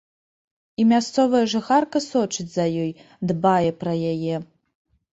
І 0.83 0.85
мясцовая 0.93 1.43
жыхарка 1.53 2.03
сочыць 2.09 2.49
за 2.57 2.65
ёй, 2.87 2.91
дбае 3.29 3.71
пра 3.85 3.99
яе. 4.17 4.35